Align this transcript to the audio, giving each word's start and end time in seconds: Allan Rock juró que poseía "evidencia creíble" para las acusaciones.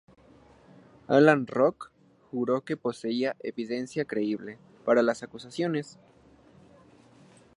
Allan 1.07 1.45
Rock 1.45 1.91
juró 2.31 2.61
que 2.61 2.75
poseía 2.75 3.35
"evidencia 3.43 4.03
creíble" 4.05 4.57
para 4.83 5.03
las 5.03 5.21
acusaciones. 5.21 5.99